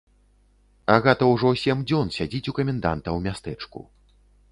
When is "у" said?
2.53-2.55